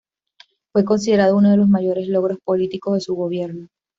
Fue 0.73 0.83
considerado 0.83 1.37
uno 1.37 1.51
de 1.51 1.57
los 1.57 1.69
mayores 1.69 2.07
logros 2.07 2.39
políticos 2.43 2.95
de 2.95 3.01
su 3.01 3.13
gobierno. 3.13 3.67